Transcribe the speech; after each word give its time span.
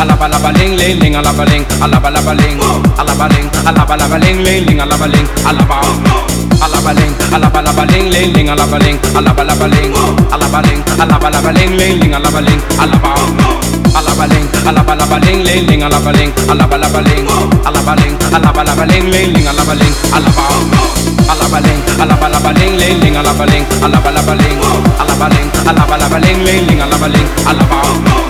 alaba 0.00 0.26
laba 0.28 0.50
ling 0.58 0.74
ling 0.80 0.98
ling 1.00 1.14
alaba 1.20 1.44
ling 1.44 1.64
alaba 1.84 2.08
laba 2.10 2.32
ling 2.40 2.58
alaba 3.00 3.26
ling 3.32 3.46
alaba 3.68 3.94
laba 4.00 4.16
ling 4.24 4.38
ling 4.44 4.64
ling 4.66 4.80
alaba. 4.80 5.06
Ling 5.10 5.26
alaba 5.44 5.78
alaba 6.64 6.92
ling 6.98 7.14
alaba 7.36 7.60
laba 7.66 7.84
ling 7.92 8.08
ling 8.12 8.32
ling 8.36 8.48
alaba 8.48 8.78
ling 8.84 8.98
alaba 9.18 9.42
laba 9.44 9.66
ling 9.68 9.92
alaba 10.34 10.60
ling 10.66 10.80
alaba 11.02 11.28
laba 11.34 11.50
ling 11.52 11.72
ling 11.78 12.00
ling 12.00 12.14
alaba. 12.18 12.40
Ling 12.40 12.60
alaba 12.80 13.12
alaba 13.98 14.24
ling 14.32 14.46
alaba 14.68 14.94
laba 15.00 15.16
ling 15.24 15.40
ling 15.46 15.66
ling 15.68 15.82
alaba 15.84 16.12
ling 16.18 16.30
alaba 16.52 16.76
laba 16.82 17.00
ling 17.08 17.26
alaba 17.68 17.92
ling 18.00 18.14
alaba 18.36 18.62
laba 18.68 18.84
ling 18.90 19.06
ling 19.12 19.30
ling 19.34 19.48
alaba. 19.52 19.74
Ling 19.80 19.94
alaba 20.16 20.44
alaba 21.32 21.58
ling 21.66 21.80
alaba 22.02 22.26
laba 22.34 22.50
ling 22.58 22.74
ling 22.80 22.96
ling 23.02 23.16
alaba 23.20 23.44
ling 23.52 23.64
alaba 23.84 24.10
laba 24.16 24.34
ling 24.40 24.58
alaba 25.02 25.26
ling 25.34 25.48
alaba 25.70 25.94
laba 26.02 26.18
ling 26.24 26.40
ling 26.46 26.62
ling 26.68 26.80
alaba 26.86 27.08
ling 27.14 27.28
alaba 27.50 28.29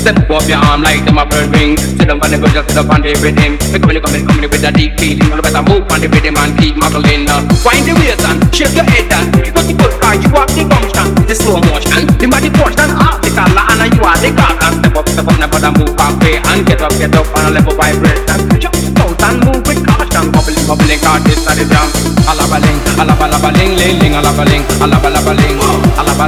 Step 0.00 0.16
up 0.32 0.48
your 0.48 0.56
arm 0.56 0.80
like 0.80 1.04
them 1.04 1.20
a 1.20 1.28
bird 1.28 1.52
ring. 1.52 1.76
Sit 1.76 2.08
down 2.08 2.24
on 2.24 2.32
the 2.32 2.40
rhythm, 2.40 2.64
sit 2.64 2.80
up 2.80 2.88
on 2.88 3.04
the 3.04 3.12
rhythm. 3.20 3.60
Make 3.68 3.84
when 3.84 3.94
you 3.94 4.00
come 4.00 4.16
in, 4.16 4.24
with 4.48 4.64
a 4.64 4.72
deep 4.72 4.96
feeling. 4.96 5.28
You 5.28 5.44
better 5.44 5.60
move 5.60 5.84
on 5.92 6.00
the 6.00 6.08
rhythm 6.08 6.40
and 6.40 6.56
keep 6.56 6.72
muggling. 6.80 7.28
Wind 7.60 7.84
the 7.84 7.92
waist 8.00 8.24
and 8.24 8.40
shake 8.48 8.72
your 8.72 8.88
head 8.88 9.12
and 9.12 9.28
you 9.44 9.52
got 9.52 9.68
the 9.68 9.76
good 9.76 9.92
car, 10.00 10.16
you 10.16 10.32
walk 10.32 10.48
the 10.56 10.64
function. 10.64 11.04
The 11.28 11.36
slow 11.36 11.60
motion, 11.68 12.08
the 12.16 12.24
body 12.32 12.48
portion, 12.48 12.88
off 12.96 13.20
the 13.20 13.28
color 13.28 13.60
and 13.60 13.92
you 13.92 14.00
are 14.00 14.16
the 14.16 14.32
car. 14.32 14.56
And 14.56 14.80
step 14.80 14.96
up, 14.96 15.04
step 15.04 15.28
up, 15.28 15.36
never 15.36 15.60
the 15.60 15.68
move 15.68 15.92
halfway 16.00 16.40
and 16.48 16.64
get 16.64 16.80
up, 16.80 16.96
get 16.96 17.12
up 17.12 17.28
on 17.36 17.44
a 17.44 17.50
level 17.52 17.76
vibration. 17.76 18.40
Jump 18.56 19.04
out 19.04 19.20
and 19.20 19.36
move 19.44 19.60
with 19.68 19.84
caution, 19.84 20.32
bubbling, 20.32 20.64
bubbling, 20.64 21.00
cause 21.04 21.20
this 21.28 21.44
are 21.44 21.52
the 21.52 21.68
jam. 21.68 21.92
Alaba 22.24 22.56
ling, 22.56 22.80
alaba 22.96 23.28
laba 23.28 23.52
ling 23.52 23.76
ling 23.76 24.00
ling, 24.00 24.16
alaba 24.16 24.48
ling, 24.48 24.64
alaba 24.80 25.12
laba 25.12 25.36
ling, 25.36 25.60
ling, 25.60 25.84
alaba 26.00 26.20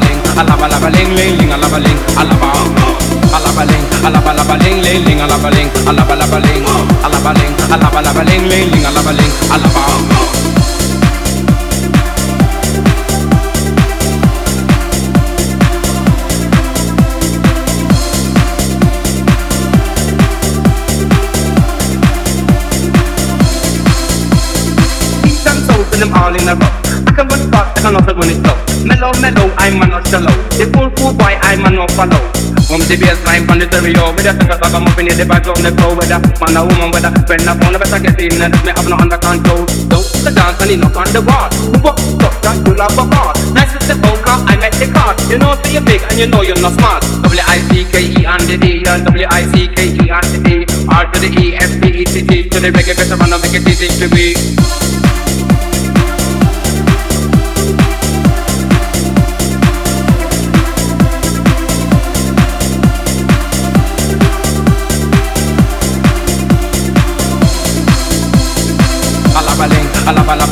laba 3.55 3.65
ling 3.69 3.85
ling 4.03 4.25
ling, 4.25 4.31
alaba 4.33 4.57
ling, 4.57 4.57
alaba 4.57 4.57
ling, 4.65 4.65
alaba 4.65 4.65
laba 4.65 4.65
ling 4.65 4.83
ling 4.83 5.05
ling, 5.05 5.21
alaba 5.21 5.51
ling, 5.61 5.71
alaba 5.87 6.15
laba 6.17 6.41
ling, 6.41 6.65
ling, 7.39 7.55
alaba 7.75 8.01
laba 8.03 8.23
ling 8.25 8.45
ling 8.49 8.71
ling, 8.73 8.85
alaba 8.85 9.13
ling, 9.13 9.33
alaba. 9.53 9.83
East 10.13 10.22
them 26.03 26.11
all 26.19 26.35
in 26.35 26.51
a 26.51 26.55
row. 26.59 26.73
I 27.07 27.11
can 27.15 27.31
run 27.31 27.43
fast, 27.55 27.79
I 27.79 27.81
can 27.87 27.95
also 27.95 28.13
run 28.19 28.27
it 28.27 28.43
slow. 28.43 28.59
Mellow, 28.83 29.15
mellow, 29.23 29.47
I'm 29.55 29.79
a 29.79 30.03
shallow. 30.11 30.35
The 30.59 30.67
full, 30.75 30.91
full 30.99 31.15
boy, 31.15 31.39
I'm 31.39 31.63
a 31.63 31.71
no 31.71 31.87
follow. 31.95 32.19
From 32.67 32.83
the 32.91 32.99
baseline, 32.99 33.47
from 33.47 33.63
the 33.63 33.71
stereo, 33.71 34.11
with 34.11 34.27
the 34.27 34.35
sucker, 34.35 34.59
sucker, 34.59 34.75
I'm 34.75 34.89
up 34.91 34.99
in 34.99 35.07
the 35.07 35.23
vibes 35.23 35.47
on 35.47 35.63
the 35.63 35.71
flow. 35.79 35.95
Whether 35.95 36.19
man 36.19 36.59
or 36.59 36.67
woman, 36.67 36.91
whether 36.91 37.13
friend 37.23 37.47
or 37.47 37.55
phone, 37.55 37.75
I 37.75 37.79
better 37.79 38.01
get 38.03 38.19
in 38.19 38.43
and 38.43 38.55
me 38.67 38.73
have 38.75 38.89
no 38.91 38.99
under 38.99 39.21
control. 39.21 39.63
Don't 39.87 40.07
the 40.27 40.31
dance 40.35 40.59
and 40.59 40.71
it 40.75 40.79
knock 40.83 40.99
on 40.99 41.07
the 41.15 41.23
wall. 41.23 41.47
Move 41.71 41.87
up, 41.87 41.99
stop, 42.03 42.35
that 42.43 42.57
you 42.67 42.75
love 42.75 42.99
a 42.99 43.05
bar. 43.07 43.31
Nice 43.55 43.71
with 43.71 43.87
the 43.87 43.95
poker, 44.03 44.37
I 44.51 44.59
met 44.59 44.75
the 44.83 44.91
card. 44.91 45.15
You 45.31 45.39
know, 45.39 45.55
so 45.55 45.67
you're 45.71 45.87
big 45.87 46.03
and 46.11 46.19
you 46.19 46.27
know 46.27 46.43
you're 46.43 46.59
not 46.59 46.75
smart. 46.75 47.07
W-I-C-K-E 47.23 48.27
and 48.27 48.43
the 48.51 48.57
D, 48.59 48.83
and 48.83 49.07
the 49.07 50.39
D. 50.43 50.67
R 50.91 51.07
to 51.07 51.17
the 51.23 51.31
E, 51.31 51.55
S, 51.55 51.79
P, 51.79 52.03
E, 52.03 52.05
T, 52.05 52.27
T, 52.27 52.49
to 52.51 52.59
the 52.59 52.75
reggae, 52.75 52.99
better 52.99 53.15
run 53.15 53.31
and 53.31 53.39
make 53.39 53.55
it 53.55 53.69
easy 53.71 53.87
to 54.03 54.11
be. 54.11 54.35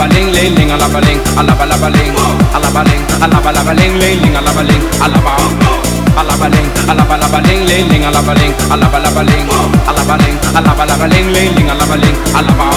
Laba 0.01 0.15
ling 0.17 0.33
ling 0.33 0.55
ling, 0.57 0.71
alaba 0.73 0.97
laba 1.69 1.89
ling, 1.93 2.09
ling, 2.89 3.05
alaba 3.21 3.53
laba 3.53 3.73
ling 3.77 3.99
ling, 4.01 4.33
alaba 4.33 4.63
ling, 4.65 4.81
ling, 6.49 6.69
alaba 6.89 7.17
laba 7.21 7.39
ling 7.45 7.67
ling 7.69 7.89
ling, 7.93 8.05
alaba 8.09 8.33
ling, 8.33 8.55
alaba 8.73 8.97
laba 9.05 9.23
ling, 9.29 9.45
alaba 9.85 10.17
ling, 10.17 10.37
alaba 10.57 10.85
laba 10.89 11.07
ling 11.13 11.29
ling 11.37 11.53
ling, 11.53 11.69
ling, 12.01 12.17
alaba, 12.33 12.69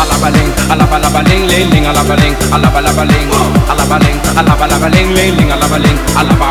alaba 0.00 0.28
ling, 0.32 0.50
alaba 0.72 0.96
laba 1.04 1.20
ling 1.28 1.44
ling 1.52 1.68
ling, 1.68 1.84
alaba 1.84 2.16
ling, 2.16 2.34
laba 2.48 3.04
ling, 3.04 3.28
alaba 4.40 4.88
ling, 4.88 4.88
ling 4.88 5.12
ling 5.12 5.36
ling, 5.36 5.50
alaba 5.52 5.76
ling, 5.76 5.98
alaba. 6.16 6.48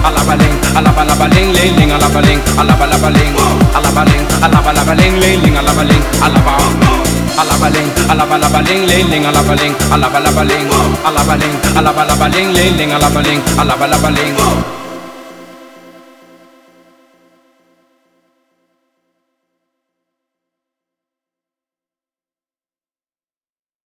Alaba 0.00 0.32
ling, 0.40 0.56
alaba 0.72 1.04
laba 1.04 1.26
ling 1.28 1.52
ling 1.52 1.76
ling, 1.76 1.92
alaba 1.92 2.20
ling, 2.24 2.40
alaba 2.56 2.86
laba 2.88 3.10
ling, 3.12 3.36
ling, 3.36 4.24
alaba 4.40 4.72
laba 4.72 4.94
ling 4.96 5.20
ling 5.20 5.42
ling, 5.44 5.52
alaba 5.52 5.76
ling, 5.76 5.84
alaba. 5.84 5.84
Alaba 5.84 5.84
ling, 5.84 5.84
ling 5.84 5.84
ling 5.84 5.84
ling, 5.84 6.00
alaba 6.24 6.79
ling, 9.56 9.74
alaba 9.92 10.20
laba 10.20 10.44
ling, 10.44 10.68
alaba 11.04 11.36
ling, 11.36 11.56
alaba 11.76 12.04
laba 12.04 12.28
ling 12.28 12.52
ling 12.52 12.76
ling, 12.76 12.92
alaba 12.92 13.20
ling, 13.22 13.40
alaba 13.58 13.86
laba 13.86 14.10
ling. 14.10 14.79